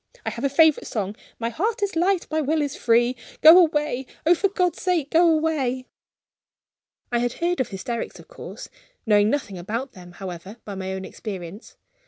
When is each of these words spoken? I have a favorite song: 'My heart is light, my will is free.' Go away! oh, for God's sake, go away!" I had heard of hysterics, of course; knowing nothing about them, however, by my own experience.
I 0.25 0.31
have 0.31 0.43
a 0.43 0.49
favorite 0.49 0.87
song: 0.87 1.15
'My 1.37 1.49
heart 1.49 1.83
is 1.83 1.95
light, 1.95 2.25
my 2.31 2.41
will 2.41 2.63
is 2.63 2.75
free.' 2.75 3.15
Go 3.43 3.59
away! 3.59 4.07
oh, 4.25 4.33
for 4.33 4.47
God's 4.49 4.81
sake, 4.81 5.11
go 5.11 5.29
away!" 5.31 5.85
I 7.11 7.19
had 7.19 7.33
heard 7.33 7.59
of 7.59 7.67
hysterics, 7.67 8.17
of 8.17 8.27
course; 8.27 8.67
knowing 9.05 9.29
nothing 9.29 9.59
about 9.59 9.91
them, 9.91 10.13
however, 10.13 10.57
by 10.65 10.73
my 10.73 10.91
own 10.93 11.05
experience. 11.05 11.75